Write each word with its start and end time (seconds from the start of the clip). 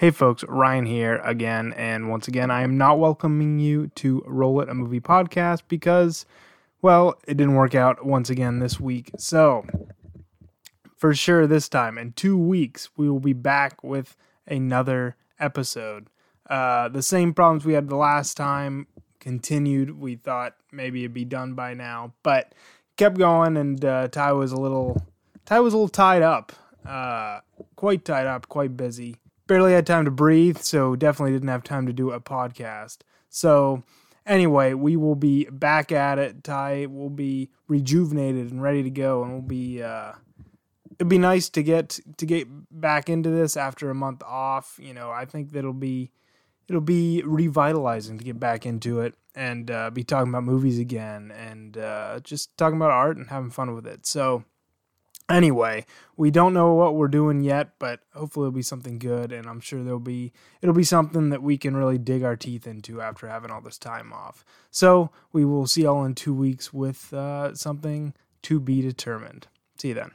Hey 0.00 0.10
folks, 0.10 0.42
Ryan 0.48 0.86
here 0.86 1.20
again, 1.24 1.74
and 1.76 2.08
once 2.08 2.26
again, 2.26 2.50
I 2.50 2.62
am 2.62 2.78
not 2.78 2.98
welcoming 2.98 3.58
you 3.58 3.88
to 3.96 4.24
Roll 4.26 4.62
It, 4.62 4.70
a 4.70 4.74
movie 4.74 4.98
podcast, 4.98 5.64
because, 5.68 6.24
well, 6.80 7.20
it 7.28 7.36
didn't 7.36 7.54
work 7.54 7.74
out 7.74 8.06
once 8.06 8.30
again 8.30 8.60
this 8.60 8.80
week. 8.80 9.10
So, 9.18 9.66
for 10.96 11.14
sure, 11.14 11.46
this 11.46 11.68
time, 11.68 11.98
in 11.98 12.12
two 12.12 12.38
weeks, 12.38 12.88
we 12.96 13.10
will 13.10 13.20
be 13.20 13.34
back 13.34 13.84
with 13.84 14.16
another 14.46 15.16
episode. 15.38 16.08
Uh, 16.48 16.88
the 16.88 17.02
same 17.02 17.34
problems 17.34 17.66
we 17.66 17.74
had 17.74 17.90
the 17.90 17.96
last 17.96 18.38
time 18.38 18.86
continued. 19.18 20.00
We 20.00 20.16
thought 20.16 20.54
maybe 20.72 21.00
it'd 21.00 21.12
be 21.12 21.26
done 21.26 21.52
by 21.52 21.74
now, 21.74 22.14
but 22.22 22.54
kept 22.96 23.18
going, 23.18 23.58
and 23.58 23.84
uh, 23.84 24.08
Ty 24.08 24.32
was 24.32 24.52
a 24.52 24.58
little, 24.58 25.04
Ty 25.44 25.60
was 25.60 25.74
a 25.74 25.76
little 25.76 25.90
tied 25.90 26.22
up, 26.22 26.52
uh, 26.86 27.40
quite 27.76 28.06
tied 28.06 28.26
up, 28.26 28.48
quite 28.48 28.78
busy 28.78 29.16
barely 29.50 29.72
had 29.72 29.84
time 29.84 30.04
to 30.04 30.12
breathe, 30.12 30.58
so 30.58 30.94
definitely 30.94 31.32
didn't 31.32 31.48
have 31.48 31.64
time 31.64 31.84
to 31.84 31.92
do 31.92 32.12
a 32.12 32.20
podcast. 32.20 32.98
So, 33.30 33.82
anyway, 34.24 34.74
we 34.74 34.96
will 34.96 35.16
be 35.16 35.46
back 35.46 35.90
at 35.90 36.20
it. 36.20 36.44
Ty 36.44 36.86
will 36.86 37.10
be 37.10 37.50
rejuvenated 37.66 38.52
and 38.52 38.62
ready 38.62 38.84
to 38.84 38.90
go, 38.90 39.24
and 39.24 39.32
we'll 39.32 39.42
be. 39.42 39.82
Uh, 39.82 40.12
it'd 40.92 41.08
be 41.08 41.18
nice 41.18 41.48
to 41.48 41.64
get 41.64 41.98
to 42.18 42.26
get 42.26 42.46
back 42.70 43.08
into 43.08 43.28
this 43.28 43.56
after 43.56 43.90
a 43.90 43.94
month 43.94 44.22
off. 44.22 44.78
You 44.80 44.94
know, 44.94 45.10
I 45.10 45.24
think 45.24 45.50
that'll 45.50 45.72
be 45.72 46.12
it'll 46.68 46.80
be 46.80 47.20
revitalizing 47.24 48.18
to 48.18 48.24
get 48.24 48.38
back 48.38 48.64
into 48.64 49.00
it 49.00 49.16
and 49.34 49.68
uh, 49.68 49.90
be 49.90 50.04
talking 50.04 50.28
about 50.28 50.44
movies 50.44 50.78
again 50.78 51.32
and 51.36 51.76
uh, 51.76 52.20
just 52.20 52.56
talking 52.56 52.76
about 52.76 52.92
art 52.92 53.16
and 53.16 53.26
having 53.30 53.50
fun 53.50 53.74
with 53.74 53.88
it. 53.88 54.06
So 54.06 54.44
anyway, 55.30 55.86
we 56.16 56.30
don't 56.30 56.52
know 56.52 56.74
what 56.74 56.94
we're 56.94 57.08
doing 57.08 57.40
yet, 57.40 57.70
but 57.78 58.00
hopefully 58.14 58.46
it'll 58.46 58.56
be 58.56 58.62
something 58.62 58.98
good, 58.98 59.32
and 59.32 59.46
I'm 59.46 59.60
sure 59.60 59.82
there'll 59.82 60.00
be 60.00 60.32
it'll 60.60 60.74
be 60.74 60.84
something 60.84 61.30
that 61.30 61.42
we 61.42 61.56
can 61.56 61.76
really 61.76 61.98
dig 61.98 62.22
our 62.22 62.36
teeth 62.36 62.66
into 62.66 63.00
after 63.00 63.28
having 63.28 63.50
all 63.50 63.60
this 63.60 63.78
time 63.78 64.12
off. 64.12 64.44
So 64.70 65.10
we 65.32 65.44
will 65.44 65.66
see 65.66 65.82
y'all 65.82 66.04
in 66.04 66.14
two 66.14 66.34
weeks 66.34 66.72
with 66.72 67.12
uh, 67.14 67.54
something 67.54 68.14
to 68.42 68.60
be 68.60 68.82
determined. 68.82 69.46
See 69.78 69.88
you 69.88 69.94
then. 69.94 70.10